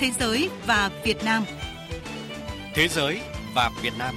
Thế 0.00 0.10
giới 0.20 0.50
và 0.66 0.90
Việt 1.04 1.24
Nam. 1.24 1.44
Thế 2.74 2.88
giới 2.88 3.20
và 3.54 3.70
Việt 3.82 3.92
Nam. 3.98 4.14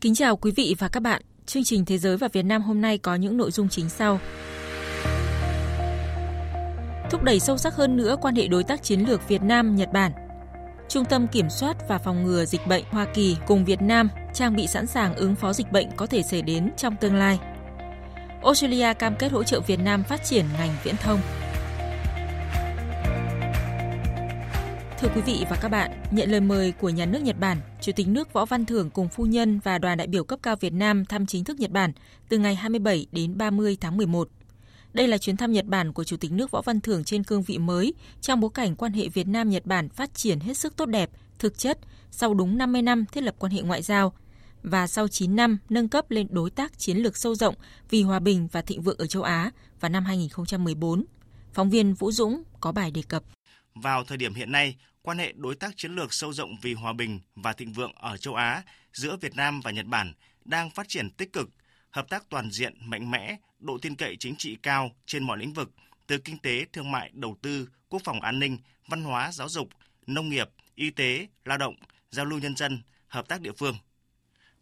Kính 0.00 0.14
chào 0.14 0.36
quý 0.36 0.52
vị 0.56 0.74
và 0.78 0.88
các 0.88 1.00
bạn. 1.00 1.22
Chương 1.46 1.64
trình 1.64 1.84
Thế 1.84 1.98
giới 1.98 2.16
và 2.16 2.28
Việt 2.32 2.42
Nam 2.42 2.62
hôm 2.62 2.80
nay 2.80 2.98
có 2.98 3.14
những 3.14 3.36
nội 3.36 3.50
dung 3.50 3.68
chính 3.68 3.88
sau. 3.88 4.20
Thúc 7.10 7.22
đẩy 7.22 7.40
sâu 7.40 7.58
sắc 7.58 7.74
hơn 7.74 7.96
nữa 7.96 8.16
quan 8.22 8.34
hệ 8.34 8.48
đối 8.48 8.64
tác 8.64 8.82
chiến 8.82 9.00
lược 9.00 9.28
Việt 9.28 9.42
Nam 9.42 9.76
Nhật 9.76 9.92
Bản. 9.92 10.12
Trung 10.88 11.04
tâm 11.04 11.26
Kiểm 11.26 11.50
soát 11.50 11.76
và 11.88 11.98
Phòng 11.98 12.24
ngừa 12.24 12.44
Dịch 12.44 12.66
bệnh 12.66 12.84
Hoa 12.90 13.06
Kỳ 13.14 13.36
cùng 13.46 13.64
Việt 13.64 13.82
Nam 13.82 14.08
trang 14.34 14.56
bị 14.56 14.66
sẵn 14.66 14.86
sàng 14.86 15.14
ứng 15.14 15.34
phó 15.34 15.52
dịch 15.52 15.72
bệnh 15.72 15.88
có 15.96 16.06
thể 16.06 16.22
xảy 16.22 16.42
đến 16.42 16.70
trong 16.76 16.96
tương 17.00 17.14
lai. 17.14 17.38
Australia 18.42 18.94
cam 18.94 19.14
kết 19.18 19.32
hỗ 19.32 19.44
trợ 19.44 19.60
Việt 19.60 19.80
Nam 19.80 20.04
phát 20.04 20.24
triển 20.24 20.44
ngành 20.58 20.70
viễn 20.84 20.96
thông. 20.96 21.20
Thưa 25.00 25.08
quý 25.14 25.20
vị 25.20 25.44
và 25.50 25.56
các 25.60 25.68
bạn, 25.68 25.90
nhận 26.10 26.30
lời 26.30 26.40
mời 26.40 26.72
của 26.72 26.88
nhà 26.88 27.06
nước 27.06 27.22
Nhật 27.22 27.36
Bản, 27.40 27.58
Chủ 27.80 27.92
tịch 27.92 28.08
nước 28.08 28.32
Võ 28.32 28.44
Văn 28.44 28.64
Thưởng 28.64 28.90
cùng 28.90 29.08
phu 29.08 29.26
nhân 29.26 29.60
và 29.64 29.78
đoàn 29.78 29.98
đại 29.98 30.06
biểu 30.06 30.24
cấp 30.24 30.38
cao 30.42 30.56
Việt 30.56 30.72
Nam 30.72 31.04
thăm 31.04 31.26
chính 31.26 31.44
thức 31.44 31.60
Nhật 31.60 31.70
Bản 31.70 31.92
từ 32.28 32.38
ngày 32.38 32.54
27 32.54 33.06
đến 33.12 33.38
30 33.38 33.76
tháng 33.80 33.96
11. 33.96 34.28
Đây 34.92 35.08
là 35.08 35.18
chuyến 35.18 35.36
thăm 35.36 35.52
Nhật 35.52 35.64
Bản 35.64 35.92
của 35.92 36.04
Chủ 36.04 36.16
tịch 36.16 36.32
nước 36.32 36.50
Võ 36.50 36.62
Văn 36.62 36.80
Thưởng 36.80 37.04
trên 37.04 37.24
cương 37.24 37.42
vị 37.42 37.58
mới 37.58 37.94
trong 38.20 38.40
bối 38.40 38.50
cảnh 38.54 38.76
quan 38.76 38.92
hệ 38.92 39.08
Việt 39.08 39.26
Nam-Nhật 39.28 39.66
Bản 39.66 39.88
phát 39.88 40.14
triển 40.14 40.40
hết 40.40 40.56
sức 40.56 40.76
tốt 40.76 40.86
đẹp, 40.86 41.10
thực 41.38 41.58
chất 41.58 41.78
sau 42.10 42.34
đúng 42.34 42.58
50 42.58 42.82
năm 42.82 43.04
thiết 43.12 43.20
lập 43.20 43.34
quan 43.38 43.52
hệ 43.52 43.62
ngoại 43.62 43.82
giao 43.82 44.12
và 44.62 44.86
sau 44.86 45.08
9 45.08 45.36
năm 45.36 45.58
nâng 45.68 45.88
cấp 45.88 46.10
lên 46.10 46.26
đối 46.30 46.50
tác 46.50 46.78
chiến 46.78 46.96
lược 46.96 47.16
sâu 47.16 47.34
rộng 47.34 47.54
vì 47.90 48.02
hòa 48.02 48.18
bình 48.18 48.48
và 48.52 48.62
thịnh 48.62 48.82
vượng 48.82 48.98
ở 48.98 49.06
châu 49.06 49.22
Á 49.22 49.50
vào 49.80 49.88
năm 49.88 50.04
2014. 50.04 51.04
Phóng 51.52 51.70
viên 51.70 51.94
Vũ 51.94 52.12
Dũng 52.12 52.42
có 52.60 52.72
bài 52.72 52.90
đề 52.90 53.02
cập. 53.08 53.22
Vào 53.74 54.04
thời 54.04 54.18
điểm 54.18 54.34
hiện 54.34 54.52
nay, 54.52 54.76
quan 55.02 55.18
hệ 55.18 55.32
đối 55.36 55.54
tác 55.54 55.76
chiến 55.76 55.94
lược 55.94 56.12
sâu 56.12 56.32
rộng 56.32 56.56
vì 56.62 56.74
hòa 56.74 56.92
bình 56.92 57.20
và 57.34 57.52
thịnh 57.52 57.72
vượng 57.72 57.92
ở 57.94 58.16
châu 58.16 58.34
Á 58.34 58.62
giữa 58.92 59.16
Việt 59.16 59.36
Nam 59.36 59.60
và 59.60 59.70
Nhật 59.70 59.86
Bản 59.86 60.12
đang 60.44 60.70
phát 60.70 60.88
triển 60.88 61.10
tích 61.10 61.32
cực, 61.32 61.48
hợp 61.90 62.08
tác 62.08 62.28
toàn 62.28 62.50
diện 62.50 62.74
mạnh 62.80 63.10
mẽ, 63.10 63.36
độ 63.58 63.78
tin 63.82 63.96
cậy 63.96 64.16
chính 64.20 64.36
trị 64.36 64.56
cao 64.62 64.90
trên 65.06 65.24
mọi 65.24 65.38
lĩnh 65.38 65.52
vực, 65.52 65.70
từ 66.06 66.18
kinh 66.18 66.38
tế, 66.38 66.64
thương 66.72 66.90
mại, 66.90 67.10
đầu 67.14 67.36
tư, 67.42 67.68
quốc 67.88 68.02
phòng 68.04 68.20
an 68.20 68.38
ninh, 68.38 68.58
văn 68.88 69.02
hóa, 69.02 69.32
giáo 69.32 69.48
dục, 69.48 69.68
nông 70.06 70.28
nghiệp, 70.28 70.48
y 70.74 70.90
tế, 70.90 71.26
lao 71.44 71.58
động, 71.58 71.74
giao 72.10 72.24
lưu 72.24 72.38
nhân 72.38 72.56
dân, 72.56 72.82
hợp 73.06 73.28
tác 73.28 73.40
địa 73.40 73.52
phương. 73.58 73.76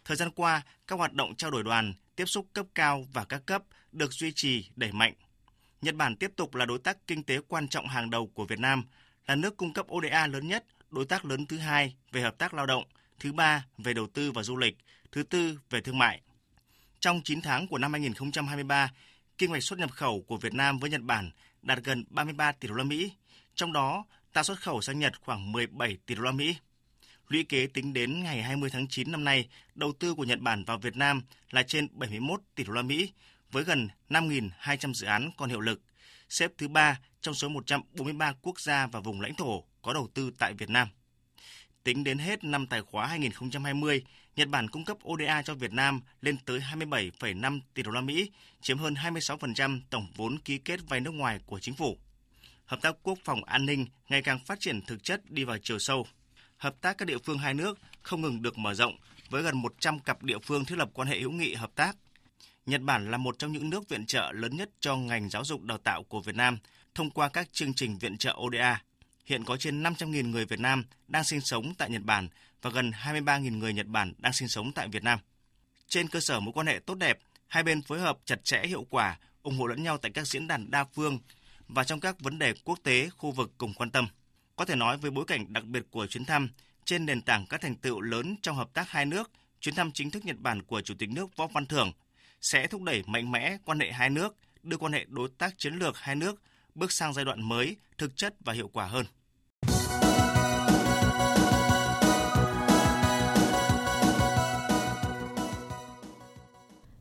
Thời 0.06 0.16
gian 0.16 0.30
qua, 0.30 0.62
các 0.86 0.98
hoạt 0.98 1.12
động 1.12 1.34
trao 1.36 1.50
đổi 1.50 1.62
đoàn, 1.62 1.94
tiếp 2.16 2.24
xúc 2.24 2.46
cấp 2.52 2.66
cao 2.74 3.06
và 3.12 3.24
các 3.24 3.46
cấp 3.46 3.62
được 3.92 4.12
duy 4.12 4.32
trì 4.32 4.68
đẩy 4.76 4.92
mạnh. 4.92 5.14
Nhật 5.82 5.94
Bản 5.94 6.16
tiếp 6.16 6.32
tục 6.36 6.54
là 6.54 6.64
đối 6.64 6.78
tác 6.78 7.06
kinh 7.06 7.22
tế 7.22 7.40
quan 7.48 7.68
trọng 7.68 7.88
hàng 7.88 8.10
đầu 8.10 8.26
của 8.26 8.44
Việt 8.44 8.58
Nam, 8.58 8.84
là 9.26 9.34
nước 9.34 9.56
cung 9.56 9.72
cấp 9.72 9.86
ODA 9.92 10.26
lớn 10.26 10.48
nhất, 10.48 10.64
đối 10.90 11.04
tác 11.04 11.24
lớn 11.24 11.46
thứ 11.46 11.58
hai 11.58 11.94
về 12.12 12.20
hợp 12.20 12.38
tác 12.38 12.54
lao 12.54 12.66
động, 12.66 12.84
thứ 13.20 13.32
ba 13.32 13.64
về 13.78 13.94
đầu 13.94 14.06
tư 14.06 14.32
và 14.32 14.42
du 14.42 14.56
lịch, 14.56 14.78
thứ 15.12 15.22
tư 15.22 15.60
về 15.70 15.80
thương 15.80 15.98
mại. 15.98 16.20
Trong 17.00 17.20
9 17.24 17.40
tháng 17.40 17.66
của 17.66 17.78
năm 17.78 17.92
2023, 17.92 18.90
kim 19.38 19.52
ngạch 19.52 19.62
xuất 19.62 19.78
nhập 19.78 19.90
khẩu 19.92 20.22
của 20.26 20.36
Việt 20.36 20.54
Nam 20.54 20.78
với 20.78 20.90
Nhật 20.90 21.02
Bản 21.02 21.30
đạt 21.62 21.78
gần 21.84 22.04
33 22.08 22.52
tỷ 22.52 22.68
đô 22.68 22.74
la 22.74 22.84
Mỹ, 22.84 23.12
trong 23.54 23.72
đó 23.72 24.04
ta 24.32 24.42
xuất 24.42 24.60
khẩu 24.60 24.80
sang 24.80 24.98
Nhật 24.98 25.12
khoảng 25.20 25.52
17 25.52 25.98
tỷ 26.06 26.14
đô 26.14 26.22
la 26.22 26.32
Mỹ. 26.32 26.56
Lũy 27.28 27.44
kế 27.44 27.66
tính 27.66 27.92
đến 27.92 28.22
ngày 28.22 28.42
20 28.42 28.70
tháng 28.70 28.88
9 28.88 29.12
năm 29.12 29.24
nay, 29.24 29.48
đầu 29.74 29.92
tư 29.92 30.14
của 30.14 30.24
Nhật 30.24 30.40
Bản 30.40 30.64
vào 30.64 30.78
Việt 30.78 30.96
Nam 30.96 31.22
là 31.50 31.62
trên 31.62 31.88
71 31.92 32.40
tỷ 32.54 32.64
đô 32.64 32.72
la 32.72 32.82
Mỹ 32.82 33.12
với 33.52 33.64
gần 33.64 33.88
5.200 34.10 34.92
dự 34.92 35.06
án 35.06 35.30
còn 35.36 35.48
hiệu 35.48 35.60
lực, 35.60 35.82
xếp 36.28 36.50
thứ 36.58 36.68
ba 36.68 37.00
trong 37.20 37.34
số 37.34 37.48
143 37.48 38.32
quốc 38.42 38.60
gia 38.60 38.86
và 38.86 39.00
vùng 39.00 39.20
lãnh 39.20 39.34
thổ 39.34 39.64
có 39.82 39.92
đầu 39.92 40.08
tư 40.14 40.30
tại 40.38 40.54
Việt 40.54 40.70
Nam. 40.70 40.88
Tính 41.84 42.04
đến 42.04 42.18
hết 42.18 42.44
năm 42.44 42.66
tài 42.66 42.82
khóa 42.82 43.06
2020, 43.06 44.04
Nhật 44.36 44.48
Bản 44.48 44.70
cung 44.70 44.84
cấp 44.84 44.96
ODA 45.08 45.42
cho 45.42 45.54
Việt 45.54 45.72
Nam 45.72 46.00
lên 46.20 46.36
tới 46.38 46.60
27,5 46.60 47.60
tỷ 47.74 47.82
đô 47.82 47.90
la 47.90 48.00
Mỹ, 48.00 48.30
chiếm 48.60 48.78
hơn 48.78 48.94
26% 48.94 49.80
tổng 49.90 50.06
vốn 50.16 50.38
ký 50.38 50.58
kết 50.58 50.80
vay 50.88 51.00
nước 51.00 51.10
ngoài 51.10 51.40
của 51.46 51.58
chính 51.58 51.74
phủ. 51.74 51.98
Hợp 52.64 52.78
tác 52.82 52.96
quốc 53.02 53.18
phòng 53.24 53.44
an 53.44 53.66
ninh 53.66 53.86
ngày 54.08 54.22
càng 54.22 54.38
phát 54.38 54.60
triển 54.60 54.82
thực 54.82 55.04
chất 55.04 55.30
đi 55.30 55.44
vào 55.44 55.58
chiều 55.62 55.78
sâu. 55.78 56.06
Hợp 56.58 56.80
tác 56.80 56.98
các 56.98 57.04
địa 57.04 57.18
phương 57.18 57.38
hai 57.38 57.54
nước 57.54 57.78
không 58.02 58.20
ngừng 58.20 58.42
được 58.42 58.58
mở 58.58 58.74
rộng 58.74 58.96
với 59.30 59.42
gần 59.42 59.56
100 59.56 59.98
cặp 59.98 60.22
địa 60.22 60.38
phương 60.38 60.64
thiết 60.64 60.78
lập 60.78 60.90
quan 60.94 61.08
hệ 61.08 61.20
hữu 61.20 61.30
nghị 61.30 61.54
hợp 61.54 61.70
tác. 61.74 61.96
Nhật 62.66 62.80
Bản 62.80 63.10
là 63.10 63.16
một 63.16 63.38
trong 63.38 63.52
những 63.52 63.70
nước 63.70 63.88
viện 63.88 64.06
trợ 64.06 64.32
lớn 64.32 64.56
nhất 64.56 64.70
cho 64.80 64.96
ngành 64.96 65.30
giáo 65.30 65.44
dục 65.44 65.62
đào 65.62 65.78
tạo 65.78 66.02
của 66.02 66.20
Việt 66.20 66.36
Nam 66.36 66.58
thông 66.94 67.10
qua 67.10 67.28
các 67.28 67.52
chương 67.52 67.74
trình 67.74 67.98
viện 67.98 68.18
trợ 68.18 68.36
ODA 68.46 68.82
hiện 69.26 69.44
có 69.44 69.56
trên 69.56 69.82
500.000 69.82 70.30
người 70.30 70.46
Việt 70.46 70.60
Nam 70.60 70.84
đang 71.08 71.24
sinh 71.24 71.40
sống 71.40 71.74
tại 71.78 71.90
Nhật 71.90 72.02
Bản 72.02 72.28
và 72.62 72.70
gần 72.70 72.90
23.000 72.90 73.58
người 73.58 73.72
Nhật 73.72 73.86
Bản 73.86 74.12
đang 74.18 74.32
sinh 74.32 74.48
sống 74.48 74.72
tại 74.72 74.88
Việt 74.88 75.04
Nam. 75.04 75.18
Trên 75.88 76.08
cơ 76.08 76.20
sở 76.20 76.40
mối 76.40 76.52
quan 76.52 76.66
hệ 76.66 76.80
tốt 76.86 76.94
đẹp, 76.94 77.18
hai 77.46 77.62
bên 77.62 77.82
phối 77.82 78.00
hợp 78.00 78.18
chặt 78.24 78.44
chẽ 78.44 78.62
hiệu 78.66 78.86
quả, 78.90 79.18
ủng 79.42 79.58
hộ 79.58 79.66
lẫn 79.66 79.82
nhau 79.82 79.98
tại 79.98 80.10
các 80.14 80.26
diễn 80.26 80.46
đàn 80.46 80.70
đa 80.70 80.84
phương 80.84 81.18
và 81.68 81.84
trong 81.84 82.00
các 82.00 82.20
vấn 82.20 82.38
đề 82.38 82.54
quốc 82.64 82.78
tế, 82.82 83.08
khu 83.16 83.30
vực 83.30 83.52
cùng 83.58 83.74
quan 83.74 83.90
tâm. 83.90 84.08
Có 84.56 84.64
thể 84.64 84.76
nói 84.76 84.96
với 84.96 85.10
bối 85.10 85.24
cảnh 85.24 85.52
đặc 85.52 85.64
biệt 85.64 85.82
của 85.90 86.06
chuyến 86.06 86.24
thăm, 86.24 86.48
trên 86.84 87.06
nền 87.06 87.22
tảng 87.22 87.46
các 87.46 87.60
thành 87.60 87.74
tựu 87.74 88.00
lớn 88.00 88.36
trong 88.42 88.56
hợp 88.56 88.68
tác 88.72 88.90
hai 88.90 89.06
nước, 89.06 89.30
chuyến 89.60 89.74
thăm 89.74 89.92
chính 89.92 90.10
thức 90.10 90.24
Nhật 90.24 90.36
Bản 90.38 90.62
của 90.62 90.80
Chủ 90.80 90.94
tịch 90.98 91.10
nước 91.10 91.36
Võ 91.36 91.46
Văn 91.46 91.66
Thưởng 91.66 91.92
sẽ 92.40 92.66
thúc 92.66 92.82
đẩy 92.82 93.02
mạnh 93.06 93.32
mẽ 93.32 93.56
quan 93.64 93.80
hệ 93.80 93.92
hai 93.92 94.10
nước, 94.10 94.36
đưa 94.62 94.76
quan 94.76 94.92
hệ 94.92 95.04
đối 95.08 95.28
tác 95.38 95.58
chiến 95.58 95.74
lược 95.74 95.98
hai 95.98 96.16
nước 96.16 96.42
bước 96.74 96.92
sang 96.92 97.12
giai 97.12 97.24
đoạn 97.24 97.48
mới, 97.48 97.76
thực 97.98 98.16
chất 98.16 98.34
và 98.40 98.52
hiệu 98.52 98.68
quả 98.68 98.86
hơn. 98.86 99.06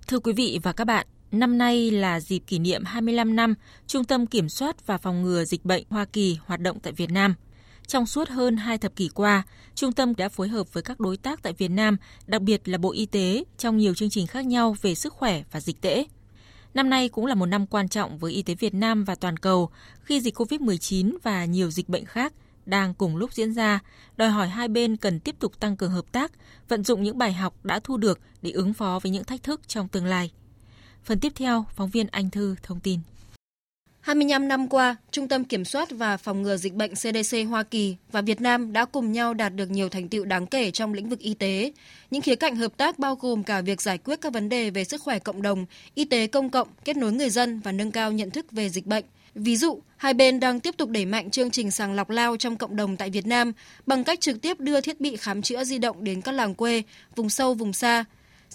Thưa 0.07 0.19
quý 0.19 0.33
vị 0.33 0.59
và 0.63 0.73
các 0.73 0.85
bạn, 0.85 1.07
năm 1.31 1.57
nay 1.57 1.91
là 1.91 2.19
dịp 2.19 2.39
kỷ 2.39 2.59
niệm 2.59 2.83
25 2.83 3.35
năm 3.35 3.55
Trung 3.87 4.03
tâm 4.03 4.27
Kiểm 4.27 4.49
soát 4.49 4.87
và 4.87 4.97
Phòng 4.97 5.21
ngừa 5.21 5.45
Dịch 5.45 5.65
bệnh 5.65 5.83
Hoa 5.89 6.05
Kỳ 6.05 6.37
hoạt 6.45 6.59
động 6.59 6.79
tại 6.79 6.93
Việt 6.93 7.11
Nam. 7.11 7.35
Trong 7.87 8.05
suốt 8.05 8.29
hơn 8.29 8.57
hai 8.57 8.77
thập 8.77 8.95
kỷ 8.95 9.09
qua, 9.09 9.43
trung 9.75 9.91
tâm 9.91 10.15
đã 10.15 10.29
phối 10.29 10.47
hợp 10.47 10.73
với 10.73 10.83
các 10.83 10.99
đối 10.99 11.17
tác 11.17 11.43
tại 11.43 11.53
Việt 11.53 11.71
Nam, 11.71 11.97
đặc 12.27 12.41
biệt 12.41 12.67
là 12.67 12.77
Bộ 12.77 12.91
Y 12.91 13.05
tế, 13.05 13.43
trong 13.57 13.77
nhiều 13.77 13.93
chương 13.93 14.09
trình 14.09 14.27
khác 14.27 14.45
nhau 14.45 14.75
về 14.81 14.95
sức 14.95 15.13
khỏe 15.13 15.43
và 15.51 15.59
dịch 15.59 15.81
tễ. 15.81 16.05
Năm 16.73 16.89
nay 16.89 17.09
cũng 17.09 17.25
là 17.25 17.35
một 17.35 17.45
năm 17.45 17.67
quan 17.67 17.89
trọng 17.89 18.17
với 18.17 18.31
y 18.31 18.41
tế 18.41 18.55
Việt 18.55 18.73
Nam 18.73 19.03
và 19.03 19.15
toàn 19.15 19.37
cầu 19.37 19.69
khi 20.01 20.21
dịch 20.21 20.35
COVID-19 20.35 21.17
và 21.23 21.45
nhiều 21.45 21.71
dịch 21.71 21.89
bệnh 21.89 22.05
khác 22.05 22.33
đang 22.65 22.93
cùng 22.93 23.17
lúc 23.17 23.33
diễn 23.33 23.53
ra, 23.53 23.79
đòi 24.17 24.29
hỏi 24.29 24.47
hai 24.47 24.67
bên 24.67 24.97
cần 24.97 25.19
tiếp 25.19 25.35
tục 25.39 25.59
tăng 25.59 25.77
cường 25.77 25.91
hợp 25.91 26.05
tác, 26.11 26.31
vận 26.67 26.83
dụng 26.83 27.03
những 27.03 27.17
bài 27.17 27.33
học 27.33 27.65
đã 27.65 27.79
thu 27.79 27.97
được 27.97 28.19
để 28.41 28.51
ứng 28.51 28.73
phó 28.73 28.99
với 29.03 29.11
những 29.11 29.23
thách 29.23 29.43
thức 29.43 29.67
trong 29.67 29.87
tương 29.87 30.05
lai. 30.05 30.31
Phần 31.03 31.19
tiếp 31.19 31.33
theo, 31.35 31.65
phóng 31.75 31.89
viên 31.89 32.07
Anh 32.07 32.29
Thư 32.29 32.55
thông 32.63 32.79
tin. 32.79 32.99
25 34.05 34.47
năm 34.47 34.67
qua, 34.67 34.95
Trung 35.11 35.27
tâm 35.27 35.43
Kiểm 35.43 35.65
soát 35.65 35.91
và 35.91 36.17
Phòng 36.17 36.41
ngừa 36.41 36.57
Dịch 36.57 36.73
bệnh 36.73 36.91
CDC 36.95 37.37
Hoa 37.49 37.63
Kỳ 37.63 37.95
và 38.11 38.21
Việt 38.21 38.41
Nam 38.41 38.73
đã 38.73 38.85
cùng 38.85 39.11
nhau 39.11 39.33
đạt 39.33 39.55
được 39.55 39.69
nhiều 39.69 39.89
thành 39.89 40.09
tựu 40.09 40.25
đáng 40.25 40.47
kể 40.47 40.71
trong 40.71 40.93
lĩnh 40.93 41.09
vực 41.09 41.19
y 41.19 41.33
tế. 41.33 41.71
Những 42.11 42.21
khía 42.21 42.35
cạnh 42.35 42.55
hợp 42.55 42.77
tác 42.77 42.99
bao 42.99 43.15
gồm 43.15 43.43
cả 43.43 43.61
việc 43.61 43.81
giải 43.81 43.97
quyết 43.97 44.21
các 44.21 44.33
vấn 44.33 44.49
đề 44.49 44.69
về 44.69 44.83
sức 44.83 45.01
khỏe 45.01 45.19
cộng 45.19 45.41
đồng, 45.41 45.65
y 45.95 46.05
tế 46.05 46.27
công 46.27 46.49
cộng, 46.49 46.67
kết 46.85 46.97
nối 46.97 47.11
người 47.11 47.29
dân 47.29 47.59
và 47.59 47.71
nâng 47.71 47.91
cao 47.91 48.11
nhận 48.11 48.31
thức 48.31 48.51
về 48.51 48.69
dịch 48.69 48.85
bệnh. 48.85 49.05
Ví 49.35 49.57
dụ, 49.57 49.79
hai 49.97 50.13
bên 50.13 50.39
đang 50.39 50.59
tiếp 50.59 50.75
tục 50.77 50.89
đẩy 50.89 51.05
mạnh 51.05 51.29
chương 51.29 51.51
trình 51.51 51.71
sàng 51.71 51.93
lọc 51.93 52.09
lao 52.09 52.37
trong 52.37 52.57
cộng 52.57 52.75
đồng 52.75 52.97
tại 52.97 53.09
Việt 53.09 53.27
Nam 53.27 53.53
bằng 53.85 54.03
cách 54.03 54.21
trực 54.21 54.41
tiếp 54.41 54.59
đưa 54.59 54.81
thiết 54.81 55.01
bị 55.01 55.15
khám 55.15 55.41
chữa 55.41 55.63
di 55.63 55.77
động 55.77 56.03
đến 56.03 56.21
các 56.21 56.31
làng 56.31 56.55
quê, 56.55 56.83
vùng 57.15 57.29
sâu, 57.29 57.53
vùng 57.53 57.73
xa, 57.73 58.05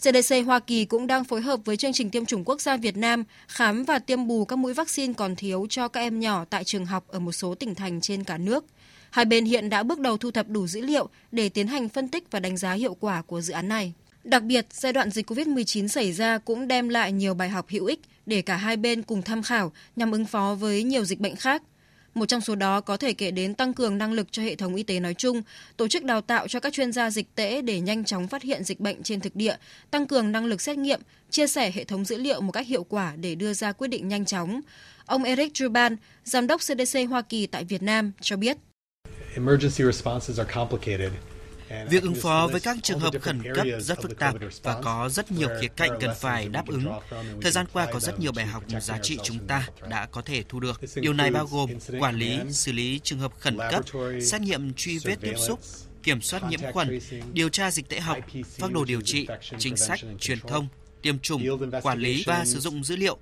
CDC 0.00 0.35
Hoa 0.47 0.61
Kỳ 0.61 0.85
cũng 0.85 1.06
đang 1.06 1.25
phối 1.25 1.41
hợp 1.41 1.61
với 1.64 1.76
chương 1.76 1.93
trình 1.93 2.11
tiêm 2.11 2.26
chủng 2.26 2.44
quốc 2.44 2.61
gia 2.61 2.76
Việt 2.76 2.97
Nam 2.97 3.25
khám 3.49 3.85
và 3.85 3.99
tiêm 3.99 4.26
bù 4.26 4.44
các 4.44 4.56
mũi 4.56 4.75
vaccine 4.75 5.12
còn 5.12 5.37
thiếu 5.37 5.67
cho 5.70 5.88
các 5.88 6.00
em 6.00 6.20
nhỏ 6.20 6.44
tại 6.50 6.64
trường 6.64 6.87
học 6.87 7.05
ở 7.08 7.19
một 7.19 7.32
số 7.32 7.55
tỉnh 7.55 7.75
thành 7.75 8.00
trên 8.00 8.25
cả 8.25 8.38
nước. 8.38 8.64
Hai 9.11 9.25
bên 9.25 9.44
hiện 9.44 9.70
đã 9.70 9.82
bước 9.82 9.99
đầu 9.99 10.17
thu 10.17 10.31
thập 10.31 10.49
đủ 10.49 10.67
dữ 10.67 10.81
liệu 10.81 11.08
để 11.32 11.49
tiến 11.49 11.67
hành 11.67 11.88
phân 11.88 12.08
tích 12.08 12.31
và 12.31 12.41
đánh 12.41 12.56
giá 12.56 12.73
hiệu 12.73 12.97
quả 13.00 13.23
của 13.23 13.41
dự 13.41 13.52
án 13.52 13.69
này. 13.69 13.93
Đặc 14.25 14.43
biệt, 14.43 14.67
giai 14.70 14.93
đoạn 14.93 15.11
dịch 15.11 15.31
COVID-19 15.31 15.88
xảy 15.88 16.12
ra 16.12 16.38
cũng 16.38 16.69
đem 16.69 16.88
lại 16.88 17.12
nhiều 17.12 17.35
bài 17.35 17.49
học 17.49 17.67
hữu 17.69 17.87
ích 17.87 18.00
để 18.26 18.43
cả 18.43 18.56
hai 18.56 18.76
bên 18.76 19.03
cùng 19.03 19.23
tham 19.23 19.43
khảo 19.43 19.73
nhằm 19.96 20.12
ứng 20.12 20.26
phó 20.26 20.56
với 20.61 20.82
nhiều 20.82 21.05
dịch 21.05 21.20
bệnh 21.20 21.37
khác 21.37 21.62
một 22.14 22.26
trong 22.26 22.40
số 22.40 22.54
đó 22.54 22.80
có 22.80 22.96
thể 22.96 23.12
kể 23.12 23.30
đến 23.30 23.54
tăng 23.54 23.74
cường 23.74 23.98
năng 23.98 24.12
lực 24.12 24.32
cho 24.32 24.42
hệ 24.42 24.54
thống 24.54 24.74
y 24.74 24.82
tế 24.82 25.00
nói 25.00 25.14
chung, 25.14 25.42
tổ 25.76 25.88
chức 25.88 26.04
đào 26.04 26.20
tạo 26.20 26.48
cho 26.48 26.60
các 26.60 26.72
chuyên 26.72 26.92
gia 26.92 27.10
dịch 27.10 27.34
tễ 27.34 27.62
để 27.62 27.80
nhanh 27.80 28.04
chóng 28.04 28.28
phát 28.28 28.42
hiện 28.42 28.64
dịch 28.64 28.80
bệnh 28.80 29.02
trên 29.02 29.20
thực 29.20 29.36
địa, 29.36 29.56
tăng 29.90 30.06
cường 30.06 30.32
năng 30.32 30.46
lực 30.46 30.60
xét 30.60 30.78
nghiệm, 30.78 31.00
chia 31.30 31.46
sẻ 31.46 31.70
hệ 31.70 31.84
thống 31.84 32.04
dữ 32.04 32.16
liệu 32.16 32.40
một 32.40 32.52
cách 32.52 32.66
hiệu 32.66 32.84
quả 32.84 33.16
để 33.16 33.34
đưa 33.34 33.52
ra 33.52 33.72
quyết 33.72 33.88
định 33.88 34.08
nhanh 34.08 34.24
chóng. 34.24 34.60
Ông 35.06 35.24
Eric 35.24 35.56
Druban, 35.56 35.96
giám 36.24 36.46
đốc 36.46 36.60
CDC 36.60 36.98
Hoa 37.10 37.22
Kỳ 37.22 37.46
tại 37.46 37.64
Việt 37.64 37.82
Nam 37.82 38.12
cho 38.20 38.36
biết. 38.36 38.56
Việc 41.88 42.02
ứng 42.02 42.14
phó 42.14 42.49
với 42.52 42.61
các 42.61 42.76
trường 42.82 42.99
hợp 42.99 43.14
khẩn 43.20 43.43
cấp 43.55 43.67
rất 43.78 44.02
phức 44.02 44.19
tạp 44.19 44.34
và 44.62 44.81
có 44.82 45.08
rất 45.08 45.32
nhiều 45.32 45.49
khía 45.61 45.69
cạnh 45.76 45.90
cần 46.00 46.11
phải 46.20 46.49
đáp 46.49 46.67
ứng. 46.67 46.93
Thời 47.43 47.52
gian 47.52 47.67
qua 47.72 47.87
có 47.93 48.00
rất 48.00 48.20
nhiều 48.20 48.32
bài 48.32 48.46
học 48.46 48.64
giá 48.81 48.99
trị 49.02 49.19
chúng 49.22 49.46
ta 49.46 49.69
đã 49.90 50.06
có 50.06 50.22
thể 50.22 50.44
thu 50.49 50.61
được. 50.61 50.81
Điều 50.94 51.12
này 51.12 51.31
bao 51.31 51.46
gồm 51.46 51.70
quản 52.00 52.17
lý, 52.17 52.38
xử 52.50 52.72
lý 52.72 53.00
trường 53.02 53.19
hợp 53.19 53.32
khẩn 53.38 53.58
cấp, 53.70 53.84
xét 54.22 54.40
nghiệm 54.40 54.75
truy 54.75 54.99
vết 54.99 55.17
tiếp 55.20 55.34
xúc, 55.37 55.61
kiểm 56.02 56.20
soát 56.20 56.43
nhiễm 56.50 56.61
khuẩn, 56.72 56.99
điều 57.32 57.49
tra 57.49 57.70
dịch 57.70 57.88
tễ 57.88 58.00
học, 58.00 58.19
phác 58.58 58.72
đồ 58.72 58.84
điều 58.84 59.00
trị, 59.00 59.26
chính 59.58 59.76
sách, 59.76 60.00
truyền 60.19 60.40
thông, 60.40 60.69
tiêm 61.02 61.19
chủng, 61.19 61.43
quản 61.82 61.99
lý 61.99 62.23
và 62.26 62.44
sử 62.44 62.61
dụng 62.61 62.85
dữ 62.85 62.97
liệu. 62.97 63.19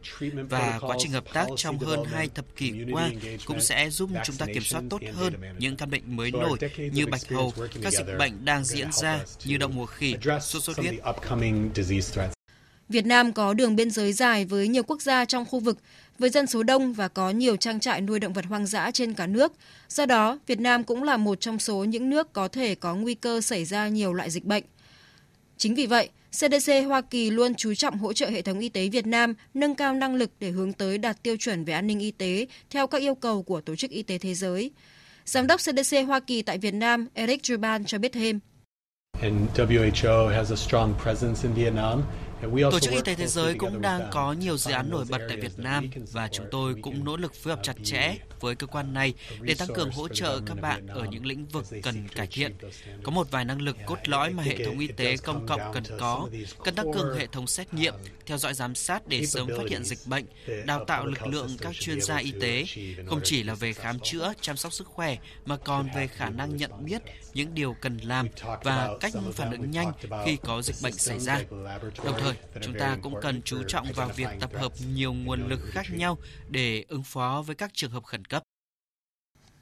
Và 0.48 0.78
quá 0.80 0.96
trình 0.98 1.12
hợp 1.12 1.24
tác 1.32 1.46
trong 1.56 1.78
hơn 1.78 2.04
hai 2.04 2.28
thập 2.34 2.44
kỷ 2.56 2.72
qua 2.92 3.10
cũng 3.44 3.60
sẽ 3.60 3.90
giúp 3.90 4.10
chúng 4.24 4.36
ta 4.36 4.46
kiểm 4.54 4.62
soát 4.62 4.82
tốt 4.90 5.00
hơn 5.14 5.34
những 5.58 5.76
căn 5.76 5.90
bệnh 5.90 6.16
mới 6.16 6.30
nổi 6.30 6.58
như 6.92 7.06
bạch 7.06 7.28
hầu, 7.28 7.52
các 7.82 7.92
dịch 7.92 8.06
bệnh 8.18 8.44
đang 8.44 8.64
diễn 8.64 8.92
ra 8.92 9.20
như 9.44 9.56
đậu 9.56 9.68
mùa 9.68 9.86
khỉ, 9.86 10.14
sốt 10.42 10.62
xuất 10.62 10.76
huyết. 10.76 10.94
Việt 12.88 13.06
Nam 13.06 13.32
có 13.32 13.54
đường 13.54 13.76
biên 13.76 13.90
giới 13.90 14.12
dài 14.12 14.44
với 14.44 14.68
nhiều 14.68 14.82
quốc 14.82 15.02
gia 15.02 15.24
trong 15.24 15.44
khu 15.44 15.60
vực, 15.60 15.78
với 16.18 16.30
dân 16.30 16.46
số 16.46 16.62
đông 16.62 16.92
và 16.92 17.08
có 17.08 17.30
nhiều 17.30 17.56
trang 17.56 17.80
trại 17.80 18.00
nuôi 18.00 18.20
động 18.20 18.32
vật 18.32 18.44
hoang 18.44 18.66
dã 18.66 18.90
trên 18.90 19.14
cả 19.14 19.26
nước. 19.26 19.52
Do 19.88 20.06
đó, 20.06 20.38
Việt 20.46 20.60
Nam 20.60 20.84
cũng 20.84 21.02
là 21.02 21.16
một 21.16 21.40
trong 21.40 21.58
số 21.58 21.84
những 21.84 22.10
nước 22.10 22.32
có 22.32 22.48
thể 22.48 22.74
có 22.74 22.94
nguy 22.94 23.14
cơ 23.14 23.40
xảy 23.40 23.64
ra 23.64 23.88
nhiều 23.88 24.12
loại 24.12 24.30
dịch 24.30 24.44
bệnh. 24.44 24.64
Chính 25.56 25.74
vì 25.74 25.86
vậy, 25.86 26.08
CDC 26.32 26.72
Hoa 26.86 27.00
Kỳ 27.00 27.30
luôn 27.30 27.54
chú 27.54 27.74
trọng 27.74 27.98
hỗ 27.98 28.12
trợ 28.12 28.30
hệ 28.30 28.42
thống 28.42 28.58
y 28.58 28.68
tế 28.68 28.88
Việt 28.88 29.06
Nam, 29.06 29.34
nâng 29.54 29.74
cao 29.74 29.94
năng 29.94 30.14
lực 30.14 30.30
để 30.40 30.50
hướng 30.50 30.72
tới 30.72 30.98
đạt 30.98 31.22
tiêu 31.22 31.36
chuẩn 31.36 31.64
về 31.64 31.72
an 31.72 31.86
ninh 31.86 31.98
y 31.98 32.10
tế 32.10 32.46
theo 32.70 32.86
các 32.86 33.00
yêu 33.00 33.14
cầu 33.14 33.42
của 33.42 33.60
Tổ 33.60 33.76
chức 33.76 33.90
Y 33.90 34.02
tế 34.02 34.18
Thế 34.18 34.34
giới. 34.34 34.70
Giám 35.24 35.46
đốc 35.46 35.60
CDC 35.60 35.96
Hoa 36.06 36.20
Kỳ 36.20 36.42
tại 36.42 36.58
Việt 36.58 36.74
Nam, 36.74 37.06
Eric 37.14 37.42
Juban 37.42 37.84
cho 37.84 37.98
biết 37.98 38.12
thêm. 38.12 38.40
And 39.22 39.48
WHO 39.56 40.28
has 40.28 40.52
a 40.52 40.56
strong 40.56 40.94
presence 41.02 41.42
in 41.42 41.54
Vietnam 41.54 42.02
Tổ 42.42 42.80
chức 42.80 42.92
Y 42.92 43.00
tế 43.04 43.14
Thế 43.14 43.26
giới 43.26 43.54
cũng 43.54 43.80
đang 43.80 44.08
có 44.12 44.32
nhiều 44.32 44.56
dự 44.56 44.72
án 44.72 44.90
nổi 44.90 45.04
bật 45.08 45.18
tại 45.28 45.36
Việt 45.36 45.58
Nam 45.58 45.90
và 46.12 46.28
chúng 46.32 46.46
tôi 46.50 46.74
cũng 46.82 47.04
nỗ 47.04 47.16
lực 47.16 47.34
phối 47.34 47.54
hợp 47.54 47.62
chặt 47.62 47.76
chẽ 47.84 48.16
với 48.40 48.54
cơ 48.54 48.66
quan 48.66 48.94
này 48.94 49.14
để 49.40 49.54
tăng 49.54 49.68
cường 49.74 49.90
hỗ 49.90 50.08
trợ 50.08 50.40
các 50.46 50.60
bạn 50.60 50.86
ở 50.86 51.04
những 51.10 51.26
lĩnh 51.26 51.46
vực 51.46 51.64
cần 51.82 52.08
cải 52.08 52.26
thiện. 52.26 52.56
Có 53.02 53.10
một 53.10 53.30
vài 53.30 53.44
năng 53.44 53.62
lực 53.62 53.76
cốt 53.86 53.98
lõi 54.06 54.32
mà 54.32 54.42
hệ 54.42 54.64
thống 54.64 54.78
y 54.78 54.86
tế 54.86 55.16
công 55.16 55.46
cộng 55.46 55.60
cần 55.74 55.82
có, 55.98 56.28
cần 56.64 56.74
tăng 56.74 56.92
cường 56.92 57.18
hệ 57.18 57.26
thống 57.26 57.46
xét 57.46 57.74
nghiệm, 57.74 57.94
theo 58.26 58.38
dõi 58.38 58.54
giám 58.54 58.74
sát 58.74 59.06
để 59.06 59.26
sớm 59.26 59.48
phát 59.56 59.70
hiện 59.70 59.84
dịch 59.84 59.98
bệnh, 60.06 60.24
đào 60.66 60.84
tạo 60.84 61.06
lực 61.06 61.26
lượng 61.26 61.56
các 61.60 61.72
chuyên 61.74 62.00
gia 62.00 62.16
y 62.16 62.32
tế, 62.40 62.64
không 63.06 63.20
chỉ 63.24 63.42
là 63.42 63.54
về 63.54 63.72
khám 63.72 63.98
chữa, 63.98 64.32
chăm 64.40 64.56
sóc 64.56 64.72
sức 64.72 64.86
khỏe 64.86 65.16
mà 65.46 65.56
còn 65.56 65.88
về 65.96 66.06
khả 66.06 66.30
năng 66.30 66.56
nhận 66.56 66.70
biết 66.84 67.02
những 67.34 67.54
điều 67.54 67.76
cần 67.80 67.98
làm 67.98 68.28
và 68.64 68.90
cách 69.00 69.12
phản 69.32 69.50
ứng 69.50 69.70
nhanh 69.70 69.92
khi 70.24 70.36
có 70.36 70.62
dịch 70.62 70.76
bệnh 70.82 70.94
xảy 70.94 71.18
ra. 71.18 71.40
Đồng 72.04 72.20
thời, 72.34 72.62
chúng 72.62 72.74
ta 72.78 72.98
cũng 73.02 73.14
cần 73.22 73.42
chú 73.44 73.62
trọng 73.68 73.92
vào 73.92 74.10
việc 74.16 74.28
tập 74.40 74.50
hợp 74.54 74.72
nhiều 74.94 75.12
nguồn 75.12 75.48
lực 75.48 75.60
khác 75.70 75.86
nhau 75.96 76.18
để 76.50 76.84
ứng 76.88 77.02
phó 77.02 77.44
với 77.46 77.56
các 77.56 77.70
trường 77.74 77.90
hợp 77.90 78.04
khẩn 78.04 78.24
cấp. 78.24 78.42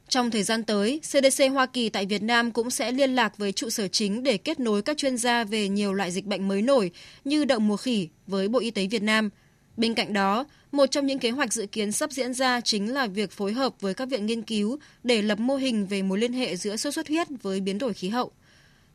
Trong 0.09 0.31
thời 0.31 0.43
gian 0.43 0.65
tới, 0.65 1.01
CDC 1.03 1.45
Hoa 1.53 1.67
Kỳ 1.67 1.89
tại 1.89 2.07
Việt 2.07 2.23
Nam 2.23 2.51
cũng 2.51 2.71
sẽ 2.71 2.93
liên 2.93 3.15
lạc 3.15 3.39
với 3.39 3.53
trụ 3.53 3.71
sở 3.71 3.89
chính 3.89 4.23
để 4.23 4.37
kết 4.37 4.61
nối 4.61 4.83
các 4.83 4.97
chuyên 4.97 5.17
gia 5.17 5.45
về 5.45 5.69
nhiều 5.69 5.93
loại 5.93 6.11
dịch 6.11 6.25
bệnh 6.25 6.49
mới 6.49 6.63
nổi 6.63 6.91
như 7.25 7.45
đậu 7.45 7.59
mùa 7.59 7.77
khỉ 7.77 8.09
với 8.27 8.49
Bộ 8.49 8.59
Y 8.59 8.71
tế 8.71 8.87
Việt 8.87 9.03
Nam. 9.03 9.31
Bên 9.77 9.95
cạnh 9.95 10.13
đó, 10.13 10.45
một 10.73 10.87
trong 10.87 11.07
những 11.07 11.19
kế 11.19 11.31
hoạch 11.31 11.53
dự 11.53 11.67
kiến 11.67 11.93
sắp 11.93 12.11
diễn 12.11 12.35
ra 12.35 12.61
chính 12.61 12.95
là 12.95 13.07
việc 13.07 13.31
phối 13.31 13.53
hợp 13.53 13.81
với 13.81 13.95
các 13.95 14.09
viện 14.09 14.27
nghiên 14.27 14.43
cứu 14.43 14.79
để 15.03 15.23
lập 15.23 15.39
mô 15.39 15.57
hình 15.57 15.87
về 15.87 16.03
mối 16.03 16.19
liên 16.19 16.33
hệ 16.33 16.57
giữa 16.57 16.77
sốt 16.77 16.95
xuất 16.95 17.09
huyết 17.09 17.27
với 17.43 17.61
biến 17.61 17.79
đổi 17.79 17.95
khí 17.95 18.09
hậu. 18.09 18.33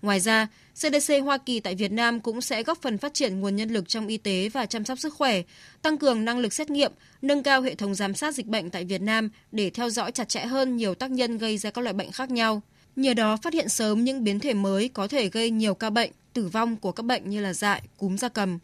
Ngoài 0.01 0.19
ra, 0.19 0.47
CDC 0.75 1.13
Hoa 1.23 1.37
Kỳ 1.37 1.59
tại 1.59 1.75
Việt 1.75 1.91
Nam 1.91 2.19
cũng 2.19 2.41
sẽ 2.41 2.63
góp 2.63 2.81
phần 2.81 2.97
phát 2.97 3.13
triển 3.13 3.39
nguồn 3.39 3.55
nhân 3.55 3.69
lực 3.69 3.89
trong 3.89 4.07
y 4.07 4.17
tế 4.17 4.49
và 4.49 4.65
chăm 4.65 4.85
sóc 4.85 4.99
sức 4.99 5.13
khỏe, 5.13 5.41
tăng 5.81 5.97
cường 5.97 6.25
năng 6.25 6.39
lực 6.39 6.53
xét 6.53 6.69
nghiệm, 6.69 6.91
nâng 7.21 7.43
cao 7.43 7.61
hệ 7.61 7.75
thống 7.75 7.95
giám 7.95 8.13
sát 8.13 8.35
dịch 8.35 8.45
bệnh 8.47 8.69
tại 8.69 8.85
Việt 8.85 9.01
Nam 9.01 9.29
để 9.51 9.69
theo 9.69 9.89
dõi 9.89 10.11
chặt 10.11 10.29
chẽ 10.29 10.45
hơn 10.45 10.77
nhiều 10.77 10.95
tác 10.95 11.11
nhân 11.11 11.37
gây 11.37 11.57
ra 11.57 11.71
các 11.71 11.81
loại 11.81 11.93
bệnh 11.93 12.11
khác 12.11 12.31
nhau. 12.31 12.61
Nhờ 12.95 13.13
đó 13.13 13.37
phát 13.37 13.53
hiện 13.53 13.69
sớm 13.69 14.03
những 14.03 14.23
biến 14.23 14.39
thể 14.39 14.53
mới 14.53 14.87
có 14.87 15.07
thể 15.07 15.29
gây 15.29 15.49
nhiều 15.49 15.73
ca 15.73 15.89
bệnh, 15.89 16.11
tử 16.33 16.47
vong 16.47 16.75
của 16.75 16.91
các 16.91 17.03
bệnh 17.03 17.29
như 17.29 17.41
là 17.41 17.53
dại, 17.53 17.81
cúm 17.97 18.17
gia 18.17 18.29
cầm. 18.29 18.59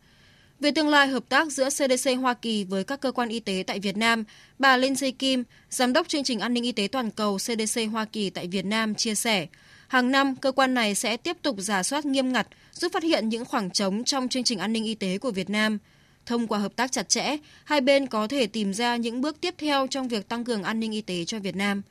Về 0.59 0.71
tương 0.71 0.89
lai 0.89 1.07
hợp 1.07 1.23
tác 1.29 1.51
giữa 1.51 1.69
CDC 1.69 2.09
Hoa 2.21 2.33
Kỳ 2.33 2.63
với 2.63 2.83
các 2.83 3.01
cơ 3.01 3.11
quan 3.11 3.29
y 3.29 3.39
tế 3.39 3.63
tại 3.67 3.79
Việt 3.79 3.97
Nam, 3.97 4.23
bà 4.59 4.77
Lindsay 4.77 5.11
Kim, 5.11 5.43
Giám 5.69 5.93
đốc 5.93 6.07
chương 6.07 6.23
trình 6.23 6.39
an 6.39 6.53
ninh 6.53 6.63
y 6.63 6.71
tế 6.71 6.87
toàn 6.91 7.11
cầu 7.11 7.37
CDC 7.37 7.81
Hoa 7.91 8.05
Kỳ 8.05 8.29
tại 8.29 8.47
Việt 8.47 8.65
Nam 8.65 8.95
chia 8.95 9.15
sẻ, 9.15 9.47
Hàng 9.87 10.11
năm, 10.11 10.35
cơ 10.35 10.51
quan 10.51 10.73
này 10.73 10.95
sẽ 10.95 11.17
tiếp 11.17 11.37
tục 11.41 11.55
giả 11.59 11.83
soát 11.83 12.05
nghiêm 12.05 12.33
ngặt, 12.33 12.47
giúp 12.73 12.91
phát 12.93 13.03
hiện 13.03 13.29
những 13.29 13.45
khoảng 13.45 13.71
trống 13.71 14.03
trong 14.03 14.29
chương 14.29 14.43
trình 14.43 14.59
an 14.59 14.73
ninh 14.73 14.83
y 14.83 14.95
tế 14.95 15.17
của 15.17 15.31
Việt 15.31 15.49
Nam. 15.49 15.77
Thông 16.25 16.47
qua 16.47 16.59
hợp 16.59 16.75
tác 16.75 16.91
chặt 16.91 17.09
chẽ, 17.09 17.37
hai 17.63 17.81
bên 17.81 18.07
có 18.07 18.27
thể 18.27 18.47
tìm 18.47 18.73
ra 18.73 18.95
những 18.95 19.21
bước 19.21 19.41
tiếp 19.41 19.55
theo 19.57 19.87
trong 19.87 20.07
việc 20.07 20.29
tăng 20.29 20.43
cường 20.43 20.63
an 20.63 20.79
ninh 20.79 20.91
y 20.91 21.01
tế 21.01 21.25
cho 21.25 21.39
Việt 21.39 21.55
Nam. 21.55 21.81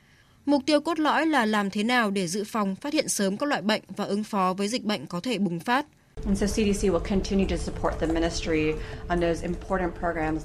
Mục 0.46 0.62
tiêu 0.66 0.80
cốt 0.80 0.98
lõi 0.98 1.26
là 1.26 1.46
làm 1.46 1.70
thế 1.70 1.82
nào 1.82 2.10
để 2.10 2.28
dự 2.28 2.44
phòng, 2.44 2.76
phát 2.76 2.92
hiện 2.92 3.08
sớm 3.08 3.36
các 3.36 3.46
loại 3.46 3.62
bệnh 3.62 3.82
và 3.88 4.04
ứng 4.04 4.24
phó 4.24 4.54
với 4.54 4.68
dịch 4.68 4.84
bệnh 4.84 5.06
có 5.06 5.20
thể 5.20 5.38
bùng 5.38 5.60
phát. 5.60 5.86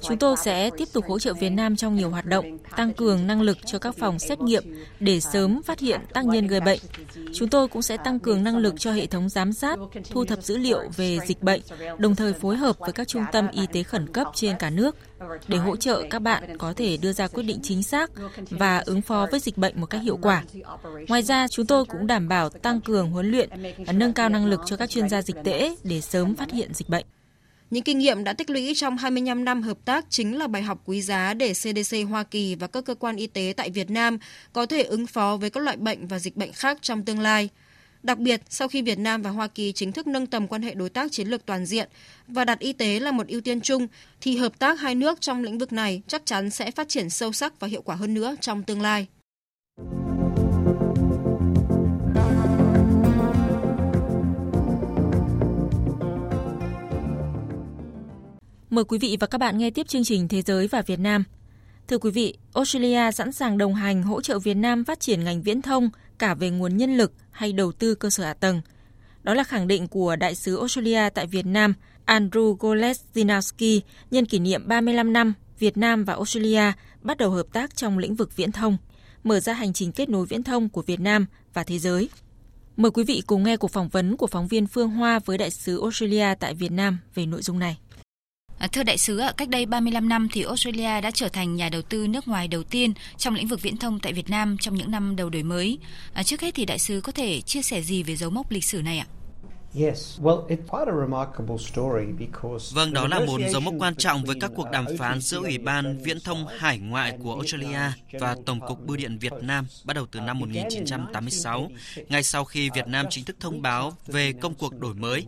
Chúng 0.00 0.18
tôi 0.18 0.36
sẽ 0.36 0.70
tiếp 0.78 0.88
tục 0.92 1.04
hỗ 1.08 1.18
trợ 1.18 1.34
Việt 1.34 1.50
Nam 1.50 1.76
trong 1.76 1.96
nhiều 1.96 2.10
hoạt 2.10 2.26
động, 2.26 2.58
tăng 2.76 2.92
cường 2.94 3.26
năng 3.26 3.42
lực 3.42 3.58
cho 3.66 3.78
các 3.78 3.96
phòng 3.98 4.18
xét 4.18 4.40
nghiệm 4.40 4.62
để 5.00 5.20
sớm 5.20 5.62
phát 5.62 5.80
hiện 5.80 6.00
tác 6.12 6.24
nhân 6.24 6.46
gây 6.46 6.60
bệnh. 6.60 6.78
Chúng 7.34 7.48
tôi 7.48 7.68
cũng 7.68 7.82
sẽ 7.82 7.96
tăng 7.96 8.18
cường 8.18 8.44
năng 8.44 8.56
lực 8.56 8.74
cho 8.78 8.92
hệ 8.92 9.06
thống 9.06 9.28
giám 9.28 9.52
sát, 9.52 9.78
thu 10.10 10.24
thập 10.24 10.42
dữ 10.42 10.56
liệu 10.56 10.80
về 10.96 11.18
dịch 11.26 11.42
bệnh, 11.42 11.60
đồng 11.98 12.16
thời 12.16 12.32
phối 12.32 12.56
hợp 12.56 12.78
với 12.78 12.92
các 12.92 13.08
trung 13.08 13.24
tâm 13.32 13.48
y 13.52 13.66
tế 13.66 13.82
khẩn 13.82 14.12
cấp 14.12 14.26
trên 14.34 14.56
cả 14.58 14.70
nước 14.70 14.96
để 15.48 15.58
hỗ 15.58 15.76
trợ 15.76 16.02
các 16.10 16.18
bạn 16.18 16.58
có 16.58 16.72
thể 16.72 16.96
đưa 16.96 17.12
ra 17.12 17.28
quyết 17.28 17.42
định 17.42 17.58
chính 17.62 17.82
xác 17.82 18.10
và 18.50 18.78
ứng 18.78 19.02
phó 19.02 19.26
với 19.30 19.40
dịch 19.40 19.58
bệnh 19.58 19.80
một 19.80 19.86
cách 19.86 20.02
hiệu 20.02 20.18
quả. 20.22 20.44
Ngoài 21.08 21.22
ra, 21.22 21.48
chúng 21.48 21.66
tôi 21.66 21.84
cũng 21.84 22.06
đảm 22.06 22.28
bảo 22.28 22.48
tăng 22.48 22.80
cường 22.80 23.10
huấn 23.10 23.30
luyện 23.30 23.50
và 23.86 23.92
nâng 23.92 24.12
cao 24.12 24.28
năng 24.28 24.46
lực 24.46 24.60
cho 24.66 24.76
các 24.76 24.90
chuyên 24.90 25.08
gia 25.08 25.22
dịch 25.22 25.36
tễ 25.44 25.74
để 25.84 26.00
sớm 26.00 26.34
phát 26.34 26.52
hiện 26.52 26.74
dịch 26.74 26.88
bệnh. 26.88 27.06
Những 27.72 27.84
kinh 27.84 27.98
nghiệm 27.98 28.24
đã 28.24 28.32
tích 28.32 28.50
lũy 28.50 28.72
trong 28.76 28.96
25 28.96 29.44
năm 29.44 29.62
hợp 29.62 29.78
tác 29.84 30.04
chính 30.08 30.38
là 30.38 30.46
bài 30.46 30.62
học 30.62 30.82
quý 30.84 31.02
giá 31.02 31.34
để 31.34 31.52
CDC 31.52 31.96
Hoa 32.08 32.22
Kỳ 32.22 32.54
và 32.54 32.66
các 32.66 32.84
cơ 32.84 32.94
quan 32.94 33.16
y 33.16 33.26
tế 33.26 33.54
tại 33.56 33.70
Việt 33.70 33.90
Nam 33.90 34.18
có 34.52 34.66
thể 34.66 34.82
ứng 34.82 35.06
phó 35.06 35.36
với 35.36 35.50
các 35.50 35.62
loại 35.62 35.76
bệnh 35.76 36.06
và 36.06 36.18
dịch 36.18 36.36
bệnh 36.36 36.52
khác 36.52 36.78
trong 36.80 37.04
tương 37.04 37.20
lai. 37.20 37.48
Đặc 38.02 38.18
biệt, 38.18 38.42
sau 38.48 38.68
khi 38.68 38.82
Việt 38.82 38.98
Nam 38.98 39.22
và 39.22 39.30
Hoa 39.30 39.48
Kỳ 39.48 39.72
chính 39.72 39.92
thức 39.92 40.06
nâng 40.06 40.26
tầm 40.26 40.46
quan 40.46 40.62
hệ 40.62 40.74
đối 40.74 40.90
tác 40.90 41.12
chiến 41.12 41.28
lược 41.28 41.46
toàn 41.46 41.66
diện 41.66 41.88
và 42.28 42.44
đặt 42.44 42.58
y 42.58 42.72
tế 42.72 43.00
là 43.00 43.12
một 43.12 43.26
ưu 43.28 43.40
tiên 43.40 43.60
chung, 43.60 43.86
thì 44.20 44.36
hợp 44.36 44.58
tác 44.58 44.80
hai 44.80 44.94
nước 44.94 45.20
trong 45.20 45.42
lĩnh 45.42 45.58
vực 45.58 45.72
này 45.72 46.02
chắc 46.06 46.22
chắn 46.26 46.50
sẽ 46.50 46.70
phát 46.70 46.88
triển 46.88 47.10
sâu 47.10 47.32
sắc 47.32 47.60
và 47.60 47.68
hiệu 47.68 47.82
quả 47.82 47.96
hơn 47.96 48.14
nữa 48.14 48.34
trong 48.40 48.62
tương 48.62 48.80
lai. 48.80 49.06
Mời 58.70 58.84
quý 58.84 58.98
vị 58.98 59.16
và 59.20 59.26
các 59.26 59.38
bạn 59.38 59.58
nghe 59.58 59.70
tiếp 59.70 59.88
chương 59.88 60.04
trình 60.04 60.28
Thế 60.28 60.42
giới 60.42 60.66
và 60.66 60.82
Việt 60.82 60.98
Nam. 60.98 61.24
Thưa 61.88 61.98
quý 61.98 62.10
vị, 62.10 62.34
Australia 62.54 63.12
sẵn 63.12 63.32
sàng 63.32 63.58
đồng 63.58 63.74
hành 63.74 64.02
hỗ 64.02 64.20
trợ 64.20 64.38
Việt 64.38 64.54
Nam 64.54 64.84
phát 64.84 65.00
triển 65.00 65.24
ngành 65.24 65.42
viễn 65.42 65.62
thông 65.62 65.90
cả 66.18 66.34
về 66.34 66.50
nguồn 66.50 66.76
nhân 66.76 66.96
lực 66.96 67.12
hay 67.30 67.52
đầu 67.52 67.72
tư 67.72 67.94
cơ 67.94 68.10
sở 68.10 68.24
hạ 68.24 68.34
tầng. 68.34 68.60
Đó 69.22 69.34
là 69.34 69.44
khẳng 69.44 69.68
định 69.68 69.88
của 69.88 70.16
Đại 70.16 70.34
sứ 70.34 70.58
Australia 70.58 71.08
tại 71.14 71.26
Việt 71.26 71.46
Nam 71.46 71.74
Andrew 72.06 72.56
Goleszinowski 72.56 73.80
nhân 74.10 74.26
kỷ 74.26 74.38
niệm 74.38 74.68
35 74.68 75.12
năm 75.12 75.34
Việt 75.58 75.76
Nam 75.76 76.04
và 76.04 76.14
Australia 76.14 76.72
bắt 77.02 77.18
đầu 77.18 77.30
hợp 77.30 77.46
tác 77.52 77.76
trong 77.76 77.98
lĩnh 77.98 78.14
vực 78.14 78.36
viễn 78.36 78.52
thông, 78.52 78.76
mở 79.24 79.40
ra 79.40 79.52
hành 79.52 79.72
trình 79.72 79.92
kết 79.92 80.08
nối 80.08 80.26
viễn 80.26 80.42
thông 80.42 80.68
của 80.68 80.82
Việt 80.82 81.00
Nam 81.00 81.26
và 81.54 81.64
thế 81.64 81.78
giới. 81.78 82.08
Mời 82.76 82.90
quý 82.90 83.04
vị 83.04 83.22
cùng 83.26 83.42
nghe 83.42 83.56
cuộc 83.56 83.70
phỏng 83.70 83.88
vấn 83.88 84.16
của 84.16 84.26
phóng 84.26 84.48
viên 84.48 84.66
Phương 84.66 84.90
Hoa 84.90 85.18
với 85.18 85.38
đại 85.38 85.50
sứ 85.50 85.82
Australia 85.82 86.34
tại 86.40 86.54
Việt 86.54 86.72
Nam 86.72 86.98
về 87.14 87.26
nội 87.26 87.42
dung 87.42 87.58
này. 87.58 87.78
À, 88.62 88.68
thưa 88.72 88.82
đại 88.82 88.98
sứ, 88.98 89.20
cách 89.36 89.48
đây 89.48 89.66
35 89.66 90.08
năm 90.08 90.28
thì 90.32 90.42
Australia 90.42 91.00
đã 91.00 91.10
trở 91.10 91.28
thành 91.28 91.56
nhà 91.56 91.68
đầu 91.68 91.82
tư 91.82 92.06
nước 92.06 92.28
ngoài 92.28 92.48
đầu 92.48 92.62
tiên 92.62 92.92
trong 93.16 93.34
lĩnh 93.34 93.46
vực 93.46 93.62
viễn 93.62 93.76
thông 93.76 94.00
tại 94.00 94.12
Việt 94.12 94.30
Nam 94.30 94.56
trong 94.60 94.74
những 94.74 94.90
năm 94.90 95.16
đầu 95.16 95.30
đổi 95.30 95.42
mới. 95.42 95.78
À, 96.12 96.22
trước 96.22 96.40
hết 96.40 96.54
thì 96.54 96.64
đại 96.64 96.78
sứ 96.78 97.00
có 97.00 97.12
thể 97.12 97.40
chia 97.40 97.62
sẻ 97.62 97.82
gì 97.82 98.02
về 98.02 98.16
dấu 98.16 98.30
mốc 98.30 98.50
lịch 98.50 98.64
sử 98.64 98.82
này 98.82 98.98
ạ? 98.98 99.06
Vâng, 102.74 102.92
đó 102.92 103.08
là 103.08 103.20
một 103.20 103.40
dấu 103.50 103.60
mốc 103.60 103.74
quan 103.78 103.94
trọng 103.94 104.24
với 104.24 104.36
các 104.40 104.50
cuộc 104.56 104.70
đàm 104.72 104.84
phán 104.98 105.20
giữa 105.20 105.38
Ủy 105.38 105.58
ban 105.58 105.98
Viễn 106.02 106.20
thông 106.20 106.46
Hải 106.58 106.78
ngoại 106.78 107.18
của 107.22 107.34
Australia 107.34 107.92
và 108.20 108.36
Tổng 108.46 108.60
cục 108.60 108.86
Bưu 108.86 108.96
điện 108.96 109.18
Việt 109.18 109.32
Nam 109.40 109.66
bắt 109.84 109.94
đầu 109.94 110.06
từ 110.10 110.20
năm 110.20 110.38
1986, 110.38 111.70
ngay 112.08 112.22
sau 112.22 112.44
khi 112.44 112.70
Việt 112.74 112.86
Nam 112.86 113.06
chính 113.10 113.24
thức 113.24 113.36
thông 113.40 113.62
báo 113.62 113.92
về 114.06 114.32
công 114.32 114.54
cuộc 114.54 114.80
đổi 114.80 114.94
mới. 114.94 115.26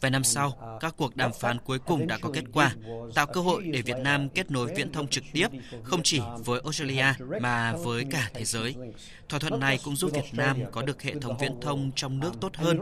Vài 0.00 0.10
năm 0.10 0.24
sau, 0.24 0.78
các 0.80 0.94
cuộc 0.96 1.16
đàm 1.16 1.30
phán 1.40 1.58
cuối 1.58 1.78
cùng 1.78 2.06
đã 2.06 2.18
có 2.20 2.30
kết 2.34 2.44
quả, 2.52 2.74
tạo 3.14 3.26
cơ 3.26 3.40
hội 3.40 3.62
để 3.62 3.82
Việt 3.82 3.96
Nam 3.98 4.28
kết 4.28 4.50
nối 4.50 4.74
viễn 4.74 4.92
thông 4.92 5.08
trực 5.08 5.24
tiếp 5.32 5.48
không 5.82 6.00
chỉ 6.02 6.20
với 6.44 6.60
Australia 6.64 7.04
mà 7.40 7.72
với 7.72 8.04
cả 8.10 8.30
thế 8.34 8.44
giới. 8.44 8.74
Thỏa 9.28 9.40
thuận 9.40 9.60
này 9.60 9.78
cũng 9.84 9.96
giúp 9.96 10.10
Việt 10.14 10.32
Nam 10.32 10.58
có 10.72 10.82
được 10.82 11.02
hệ 11.02 11.14
thống 11.20 11.36
viễn 11.38 11.60
thông 11.60 11.90
trong 11.96 12.20
nước 12.20 12.32
tốt 12.40 12.56
hơn. 12.56 12.78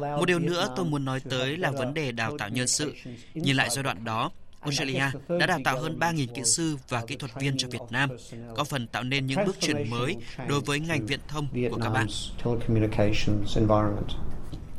Một 0.00 0.24
điều 0.26 0.38
nữa 0.38 0.68
tôi 0.76 0.84
muốn 0.84 1.04
nói 1.04 1.20
tới 1.30 1.56
là 1.56 1.70
vấn 1.70 1.94
đề 1.94 2.12
đào 2.12 2.38
tạo 2.38 2.48
nhân 2.48 2.68
sự. 2.68 2.94
Nhìn 3.34 3.56
lại 3.56 3.68
giai 3.70 3.82
đoạn 3.82 4.04
đó, 4.04 4.30
Australia 4.60 5.04
đã 5.40 5.46
đào 5.46 5.58
tạo 5.64 5.80
hơn 5.80 5.98
3.000 5.98 6.26
kỹ 6.34 6.42
sư 6.44 6.76
và 6.88 7.02
kỹ 7.06 7.16
thuật 7.16 7.30
viên 7.40 7.56
cho 7.56 7.68
Việt 7.68 7.80
Nam, 7.90 8.10
có 8.56 8.64
phần 8.64 8.86
tạo 8.86 9.02
nên 9.02 9.26
những 9.26 9.44
bước 9.46 9.60
chuyển 9.60 9.90
mới 9.90 10.16
đối 10.48 10.60
với 10.60 10.80
ngành 10.80 11.06
viễn 11.06 11.20
thông 11.28 11.48
của 11.70 11.78
các 11.82 11.90
bạn. 11.90 12.06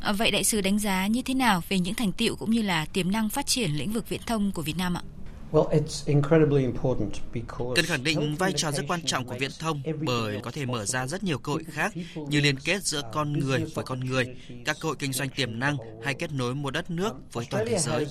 À, 0.00 0.12
vậy 0.12 0.30
đại 0.30 0.44
sứ 0.44 0.60
đánh 0.60 0.78
giá 0.78 1.06
như 1.06 1.22
thế 1.22 1.34
nào 1.34 1.62
về 1.68 1.78
những 1.78 1.94
thành 1.94 2.12
tiệu 2.12 2.36
cũng 2.36 2.50
như 2.50 2.62
là 2.62 2.84
tiềm 2.84 3.12
năng 3.12 3.28
phát 3.28 3.46
triển 3.46 3.70
lĩnh 3.70 3.92
vực 3.92 4.08
viễn 4.08 4.20
thông 4.26 4.52
của 4.52 4.62
Việt 4.62 4.76
Nam 4.78 4.96
ạ? 4.96 5.02
Cần 7.74 7.84
khẳng 7.84 8.04
định 8.04 8.36
vai 8.38 8.52
trò 8.56 8.72
rất 8.72 8.84
quan 8.88 9.02
trọng 9.02 9.24
của 9.26 9.36
viễn 9.38 9.50
thông 9.58 9.82
bởi 10.00 10.40
có 10.42 10.50
thể 10.50 10.66
mở 10.66 10.84
ra 10.84 11.06
rất 11.06 11.24
nhiều 11.24 11.38
cơ 11.38 11.52
hội 11.52 11.64
khác 11.64 11.92
như 12.28 12.40
liên 12.40 12.56
kết 12.64 12.84
giữa 12.84 13.02
con 13.12 13.32
người 13.32 13.64
với 13.74 13.84
con 13.84 14.00
người, 14.00 14.36
các 14.64 14.76
cơ 14.80 14.86
hội 14.86 14.96
kinh 14.98 15.12
doanh 15.12 15.28
tiềm 15.28 15.58
năng 15.58 15.76
hay 16.04 16.14
kết 16.14 16.32
nối 16.32 16.54
một 16.54 16.70
đất 16.70 16.90
nước 16.90 17.12
với 17.32 17.46
toàn 17.50 17.64
thế 17.68 17.78
giới. 17.78 18.06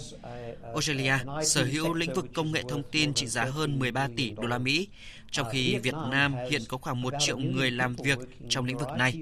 Australia 0.64 1.14
sở 1.46 1.64
hữu 1.64 1.94
lĩnh 1.94 2.14
vực 2.14 2.26
công 2.34 2.52
nghệ 2.52 2.64
thông 2.70 2.84
tin 2.92 3.14
trị 3.14 3.28
giá 3.28 3.44
hơn 3.44 3.80
13 3.80 4.08
tỷ 4.16 4.30
đô 4.30 4.44
la 4.48 4.58
Mỹ, 4.58 4.88
trong 5.32 5.48
khi 5.52 5.78
Việt 5.78 5.94
Nam 6.12 6.36
hiện 6.50 6.62
có 6.68 6.78
khoảng 6.78 7.02
1 7.02 7.14
triệu 7.20 7.38
người 7.38 7.72
làm 7.72 7.96
việc 7.96 8.20
trong 8.50 8.66
lĩnh 8.66 8.78
vực 8.78 8.90
này. 8.98 9.22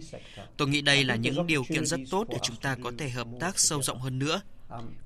Tôi 0.57 0.67
nghĩ 0.67 0.81
đây 0.81 1.03
là 1.03 1.15
những 1.15 1.47
điều 1.47 1.63
kiện 1.63 1.85
rất 1.85 1.99
tốt 2.11 2.27
để 2.29 2.37
chúng 2.41 2.55
ta 2.55 2.77
có 2.83 2.91
thể 2.97 3.09
hợp 3.09 3.27
tác 3.39 3.59
sâu 3.59 3.81
rộng 3.81 3.99
hơn 3.99 4.19
nữa 4.19 4.41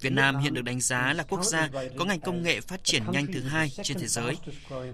Việt 0.01 0.09
Nam 0.09 0.37
hiện 0.37 0.53
được 0.53 0.61
đánh 0.61 0.81
giá 0.81 1.13
là 1.13 1.23
quốc 1.23 1.43
gia 1.43 1.69
có 1.97 2.05
ngành 2.05 2.19
công 2.19 2.43
nghệ 2.43 2.61
phát 2.61 2.83
triển 2.83 3.03
nhanh 3.11 3.27
thứ 3.33 3.41
hai 3.41 3.71
trên 3.83 3.99
thế 3.99 4.07
giới. 4.07 4.37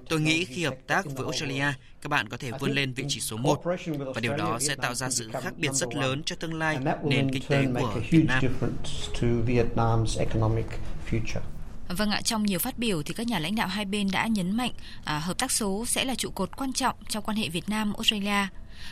Tôi 0.10 0.22
nghĩ 0.22 0.46
khi 0.46 0.64
hợp 0.64 0.76
tác 0.88 1.06
với 1.06 1.26
Australia, 1.26 1.74
các 2.02 2.10
bạn 2.10 2.30
có 2.30 2.38
thể 2.38 2.52
vươn 2.60 2.72
lên 2.72 2.94
vị 2.94 3.06
trí 3.08 3.20
số 3.20 3.38
1 3.38 3.64
và 3.98 4.22
điều 4.22 4.38
đó 4.38 4.58
sẽ 4.62 4.76
tạo 4.76 4.96
ra 4.96 5.10
sự 5.10 5.30
khác 5.34 5.54
biệt 5.58 5.72
rất 5.74 5.96
lớn 5.96 6.22
cho 6.26 6.36
tương 6.36 6.54
lai 6.54 6.78
nền 7.04 7.32
kinh 7.34 7.44
tế 7.48 7.66
của 7.80 8.02
Việt 8.10 8.26
Nam. 8.28 8.44
Vâng 11.88 12.12
ạ, 12.12 12.22
trong 12.22 12.44
nhiều 12.44 12.60
phát 12.60 12.80
biểu 12.80 13.04
thì 13.04 13.14
các 13.14 13.28
nhà 13.28 13.40
lãnh 13.40 13.56
đạo 13.56 13.68
hai 13.68 13.86
bên 13.86 14.12
đã 14.12 14.28
nhấn 14.28 14.52
mạnh 14.52 14.72
à, 15.04 15.20
hợp 15.20 15.38
tác 15.38 15.52
số 15.52 15.86
sẽ 15.86 16.06
là 16.06 16.16
trụ 16.16 16.30
cột 16.30 16.58
quan 16.58 16.74
trọng 16.74 16.96
trong 17.10 17.24
quan 17.24 17.38
hệ 17.38 17.50
Việt 17.50 17.70
Nam 17.70 17.94
Australia. 17.94 18.48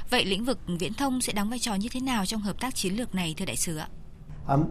Vậy 0.10 0.26
lĩnh 0.26 0.46
vực 0.46 0.60
viễn 0.68 0.94
thông 0.94 1.22
sẽ 1.22 1.34
đóng 1.34 1.50
vai 1.50 1.60
trò 1.60 1.76
như 1.76 1.90
thế 1.90 2.00
nào 2.00 2.26
trong 2.26 2.42
hợp 2.42 2.60
tác 2.60 2.76
chiến 2.76 2.98
lược 2.98 3.16
này 3.16 3.36
thưa 3.38 3.46
đại 3.46 3.58
sứ 3.58 3.78
ạ? 3.78 3.88
Um, 4.48 4.66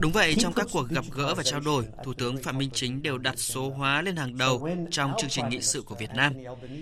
Đúng 0.00 0.12
vậy, 0.12 0.34
trong 0.38 0.52
các 0.52 0.66
cuộc 0.72 0.88
gặp 0.88 1.04
gỡ 1.12 1.34
và 1.34 1.42
trao 1.42 1.60
đổi, 1.60 1.84
Thủ 2.04 2.14
tướng 2.14 2.42
Phạm 2.42 2.58
Minh 2.58 2.70
Chính 2.72 3.02
đều 3.02 3.18
đặt 3.18 3.38
số 3.38 3.70
hóa 3.70 4.02
lên 4.02 4.16
hàng 4.16 4.38
đầu 4.38 4.68
trong 4.90 5.12
chương 5.18 5.30
trình 5.30 5.48
nghị 5.48 5.60
sự 5.60 5.82
của 5.82 5.94
Việt 5.94 6.10
Nam. 6.14 6.32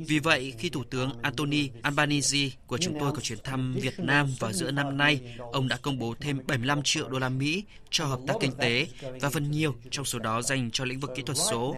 Vì 0.07 0.19
vậy, 0.19 0.55
khi 0.59 0.69
Thủ 0.69 0.85
tướng 0.91 1.11
Anthony 1.23 1.71
Albanese 1.83 2.39
của 2.67 2.79
chúng 2.79 2.99
tôi 3.01 3.13
có 3.13 3.21
chuyến 3.21 3.39
thăm 3.45 3.75
Việt 3.81 4.01
Nam 4.01 4.29
vào 4.39 4.53
giữa 4.53 4.71
năm 4.71 4.97
nay, 4.97 5.37
ông 5.53 5.69
đã 5.69 5.79
công 5.83 5.99
bố 5.99 6.15
thêm 6.21 6.41
75 6.47 6.81
triệu 6.85 7.09
đô 7.09 7.19
la 7.19 7.29
Mỹ 7.29 7.65
cho 7.91 8.05
hợp 8.05 8.21
tác 8.27 8.35
kinh 8.41 8.53
tế 8.53 8.87
và 9.21 9.31
phần 9.31 9.51
nhiều 9.51 9.75
trong 9.91 10.05
số 10.05 10.19
đó 10.19 10.43
dành 10.43 10.71
cho 10.71 10.85
lĩnh 10.85 11.01
vực 11.01 11.11
kỹ 11.17 11.23
thuật 11.23 11.39
số. 11.51 11.77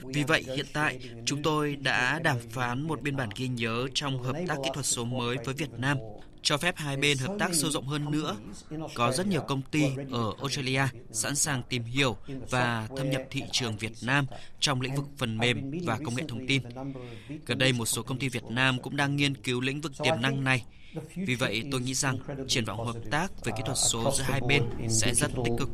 Vì 0.00 0.24
vậy, 0.24 0.44
hiện 0.56 0.66
tại, 0.72 0.98
chúng 1.24 1.42
tôi 1.42 1.76
đã 1.76 2.18
đàm 2.18 2.36
phán 2.50 2.82
một 2.82 3.02
biên 3.02 3.16
bản 3.16 3.28
ghi 3.36 3.48
nhớ 3.48 3.88
trong 3.94 4.22
hợp 4.22 4.36
tác 4.48 4.56
kỹ 4.64 4.70
thuật 4.74 4.86
số 4.86 5.04
mới 5.04 5.36
với 5.44 5.54
Việt 5.54 5.70
Nam 5.78 5.98
cho 6.42 6.56
phép 6.56 6.74
hai 6.76 6.96
bên 6.96 7.18
hợp 7.18 7.36
tác 7.38 7.54
sâu 7.54 7.70
rộng 7.70 7.86
hơn 7.86 8.10
nữa. 8.10 8.36
Có 8.94 9.12
rất 9.12 9.26
nhiều 9.26 9.40
công 9.40 9.62
ty 9.62 9.84
ở 10.10 10.32
Australia 10.38 10.82
sẵn 11.12 11.36
sàng 11.36 11.62
tìm 11.68 11.82
hiểu 11.82 12.16
và 12.50 12.88
thâm 12.96 13.10
nhập 13.10 13.22
thị 13.30 13.42
trường 13.52 13.76
Việt 13.76 13.92
Nam 14.02 14.26
trong 14.60 14.80
lĩnh 14.80 14.94
vực 14.94 15.06
phần 15.18 15.38
mềm 15.38 15.70
và 15.84 15.98
công 16.04 16.14
nghệ 16.14 16.22
thông 16.28 16.46
tin. 16.46 16.62
Gần 17.46 17.58
đây 17.58 17.72
một 17.72 17.86
số 17.86 18.02
công 18.02 18.18
ty 18.18 18.28
Việt 18.28 18.44
Nam 18.44 18.78
cũng 18.82 18.96
đang 18.96 19.16
nghiên 19.16 19.34
cứu 19.34 19.60
lĩnh 19.60 19.80
vực 19.80 19.92
tiềm 20.04 20.14
năng 20.20 20.44
này. 20.44 20.64
Vì 21.14 21.34
vậy, 21.34 21.62
tôi 21.72 21.80
nghĩ 21.80 21.94
rằng 21.94 22.18
triển 22.48 22.64
vọng 22.64 22.86
hợp 22.86 22.96
tác 23.10 23.44
về 23.44 23.52
kỹ 23.56 23.62
thuật 23.66 23.78
số 23.78 24.12
giữa 24.16 24.24
hai 24.24 24.40
bên 24.48 24.62
sẽ 24.88 25.14
rất 25.14 25.30
tích 25.44 25.54
cực. 25.58 25.68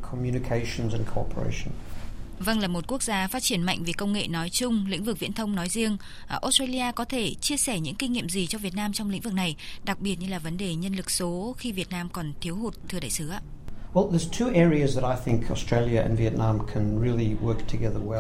Vâng 2.39 2.61
là 2.61 2.69
một 2.69 2.85
quốc 2.87 3.03
gia 3.03 3.29
phát 3.29 3.43
triển 3.43 3.63
mạnh 3.63 3.85
về 3.85 3.93
công 3.93 4.13
nghệ 4.13 4.29
nói 4.29 4.51
chung, 4.51 4.87
lĩnh 4.89 5.05
vực 5.05 5.19
viễn 5.19 5.33
thông 5.33 5.55
nói 5.55 5.69
riêng, 5.69 5.97
à, 6.27 6.39
Australia 6.43 6.93
có 6.97 7.05
thể 7.05 7.35
chia 7.35 7.57
sẻ 7.57 7.81
những 7.81 7.95
kinh 7.95 8.13
nghiệm 8.13 8.29
gì 8.29 8.47
cho 8.47 8.59
Việt 8.59 8.75
Nam 8.75 8.93
trong 8.93 9.11
lĩnh 9.11 9.21
vực 9.21 9.33
này, 9.33 9.57
đặc 9.85 10.01
biệt 10.01 10.17
như 10.21 10.29
là 10.29 10.39
vấn 10.39 10.57
đề 10.57 10.75
nhân 10.75 10.95
lực 10.95 11.11
số 11.11 11.55
khi 11.59 11.73
Việt 11.73 11.91
Nam 11.91 12.09
còn 12.13 12.33
thiếu 12.41 12.57
hụt 12.57 12.75
thưa 12.89 13.01
đại 13.01 13.11
sứ 13.11 13.29
ạ? 13.29 13.41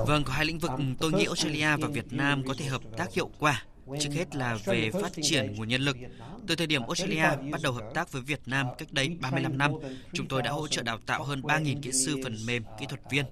Vâng, 0.05 0.25
có 0.25 0.33
hai 0.33 0.45
lĩnh 0.45 0.59
vực 0.59 0.71
tôi 1.01 1.13
nghĩ 1.13 1.25
Australia 1.25 1.77
và 1.77 1.89
Việt 1.89 2.13
Nam 2.13 2.43
có 2.49 2.55
thể 2.59 2.65
hợp 2.65 2.83
tác 2.97 3.15
hiệu 3.15 3.31
quả. 3.39 3.63
Trước 4.01 4.11
hết 4.13 4.37
là 4.37 4.59
về 4.65 4.91
phát 4.91 5.13
triển 5.23 5.55
nguồn 5.55 5.69
nhân 5.69 5.83
lực. 5.83 5.97
Từ 6.47 6.57
thời 6.57 6.67
điểm 6.67 6.83
Australia 6.83 7.51
bắt 7.51 7.61
đầu 7.63 7.73
hợp 7.73 7.91
tác 7.95 8.13
với 8.13 8.23
Việt 8.23 8.41
Nam 8.47 8.67
cách 8.79 8.89
đây 8.93 9.09
35 9.21 9.59
năm, 9.59 9.73
chúng 10.13 10.29
tôi 10.29 10.43
đã 10.43 10.51
hỗ 10.51 10.69
trợ 10.69 10.83
đào 10.83 10.99
tạo 11.07 11.25
hơn 11.25 11.41
3.000 11.41 11.81
kỹ 11.83 11.93
sư 11.93 12.17
phần 12.23 12.37
mềm, 12.47 12.63
kỹ 12.81 12.87
thuật 12.89 13.01
viên. 13.11 13.25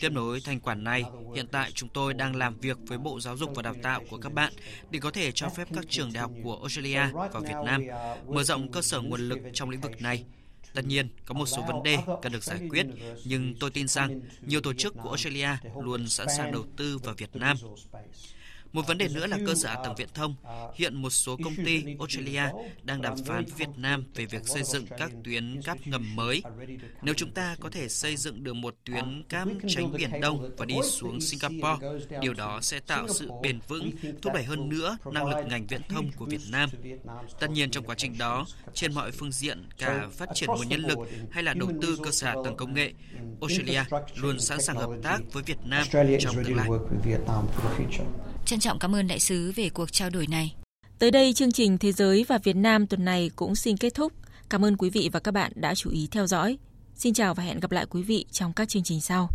Tiếp 0.00 0.08
nối 0.12 0.40
thành 0.40 0.60
quả 0.60 0.74
này, 0.74 1.04
hiện 1.34 1.46
tại 1.46 1.70
chúng 1.74 1.88
tôi 1.88 2.14
đang 2.14 2.36
làm 2.36 2.58
việc 2.58 2.78
với 2.86 2.98
Bộ 2.98 3.20
Giáo 3.20 3.36
dục 3.36 3.50
và 3.54 3.62
Đào 3.62 3.74
tạo 3.82 4.02
của 4.10 4.18
các 4.18 4.32
bạn 4.32 4.52
để 4.90 4.98
có 4.98 5.10
thể 5.10 5.32
cho 5.32 5.48
phép 5.48 5.68
các 5.74 5.84
trường 5.88 6.12
đại 6.12 6.20
học 6.20 6.30
của 6.42 6.56
Australia 6.56 7.02
vào 7.12 7.42
Việt 7.42 7.64
Nam 7.64 7.86
mở 8.26 8.42
rộng 8.44 8.72
cơ 8.72 8.82
sở 8.82 9.00
nguồn 9.00 9.28
lực 9.28 9.38
trong 9.52 9.70
lĩnh 9.70 9.80
vực 9.80 10.02
này. 10.02 10.24
Tất 10.74 10.84
nhiên, 10.86 11.08
có 11.24 11.34
một 11.34 11.46
số 11.46 11.62
vấn 11.62 11.82
đề 11.82 11.98
cần 12.22 12.32
được 12.32 12.44
giải 12.44 12.58
quyết, 12.70 12.86
nhưng 13.24 13.54
tôi 13.60 13.70
tin 13.70 13.88
rằng 13.88 14.20
nhiều 14.46 14.60
tổ 14.60 14.72
chức 14.74 14.94
của 15.02 15.08
Australia 15.08 15.48
luôn 15.82 16.08
sẵn 16.08 16.26
sàng 16.36 16.52
đầu 16.52 16.64
tư 16.76 16.98
vào 16.98 17.14
Việt 17.14 17.36
Nam. 17.36 17.56
Một 18.72 18.86
vấn 18.86 18.98
đề 18.98 19.08
nữa 19.08 19.26
là 19.26 19.38
cơ 19.46 19.54
sở 19.54 19.68
hạ 19.68 19.76
tầng 19.84 19.94
viễn 19.96 20.08
thông. 20.14 20.34
Hiện 20.74 21.02
một 21.02 21.10
số 21.10 21.36
công 21.44 21.56
ty 21.66 21.84
Australia 21.98 22.42
đang 22.82 23.02
đàm 23.02 23.14
phán 23.26 23.44
Việt 23.56 23.68
Nam 23.76 24.04
về 24.14 24.26
việc 24.26 24.48
xây 24.48 24.62
dựng 24.62 24.86
các 24.98 25.10
tuyến 25.24 25.62
cáp 25.62 25.86
ngầm 25.86 26.16
mới. 26.16 26.42
Nếu 27.02 27.14
chúng 27.14 27.30
ta 27.30 27.56
có 27.60 27.70
thể 27.70 27.88
xây 27.88 28.16
dựng 28.16 28.44
được 28.44 28.52
một 28.52 28.74
tuyến 28.84 29.22
cáp 29.28 29.48
tránh 29.68 29.92
Biển 29.92 30.20
Đông 30.20 30.50
và 30.56 30.64
đi 30.64 30.74
xuống 30.84 31.20
Singapore, 31.20 31.86
điều 32.20 32.34
đó 32.34 32.58
sẽ 32.62 32.80
tạo 32.80 33.08
sự 33.08 33.30
bền 33.42 33.58
vững, 33.68 33.90
thúc 34.22 34.32
đẩy 34.34 34.44
hơn 34.44 34.68
nữa 34.68 34.98
năng 35.12 35.26
lực 35.26 35.46
ngành 35.46 35.66
viễn 35.66 35.82
thông 35.88 36.10
của 36.16 36.26
Việt 36.26 36.42
Nam. 36.50 36.70
Tất 37.40 37.50
nhiên 37.50 37.70
trong 37.70 37.84
quá 37.84 37.94
trình 37.98 38.18
đó, 38.18 38.46
trên 38.74 38.94
mọi 38.94 39.10
phương 39.10 39.32
diện, 39.32 39.68
cả 39.78 40.08
phát 40.12 40.28
triển 40.34 40.48
nguồn 40.48 40.68
nhân 40.68 40.80
lực 40.80 40.98
hay 41.30 41.42
là 41.42 41.54
đầu 41.54 41.72
tư 41.82 41.98
cơ 42.04 42.10
sở 42.10 42.26
hạ 42.26 42.34
tầng 42.44 42.56
công 42.56 42.74
nghệ, 42.74 42.92
Australia 43.40 43.82
luôn 44.16 44.40
sẵn 44.40 44.60
sàng 44.60 44.76
hợp 44.76 44.90
tác 45.02 45.18
với 45.32 45.42
Việt 45.42 45.58
Nam 45.64 45.86
trong 46.20 46.44
tương 46.44 46.56
lai. 46.56 46.68
Trân 48.46 48.60
trọng 48.60 48.78
cảm 48.78 48.94
ơn 48.94 49.06
đại 49.06 49.20
sứ 49.20 49.52
về 49.56 49.68
cuộc 49.68 49.92
trao 49.92 50.10
đổi 50.10 50.26
này. 50.26 50.54
Tới 50.98 51.10
đây 51.10 51.32
chương 51.32 51.52
trình 51.52 51.78
Thế 51.78 51.92
giới 51.92 52.24
và 52.28 52.38
Việt 52.38 52.56
Nam 52.56 52.86
tuần 52.86 53.04
này 53.04 53.30
cũng 53.36 53.54
xin 53.54 53.76
kết 53.76 53.94
thúc. 53.94 54.12
Cảm 54.50 54.64
ơn 54.64 54.76
quý 54.76 54.90
vị 54.90 55.10
và 55.12 55.20
các 55.20 55.34
bạn 55.34 55.52
đã 55.54 55.74
chú 55.74 55.90
ý 55.90 56.08
theo 56.10 56.26
dõi. 56.26 56.58
Xin 56.94 57.14
chào 57.14 57.34
và 57.34 57.42
hẹn 57.42 57.60
gặp 57.60 57.72
lại 57.72 57.86
quý 57.90 58.02
vị 58.02 58.26
trong 58.30 58.52
các 58.52 58.68
chương 58.68 58.82
trình 58.82 59.00
sau. 59.00 59.28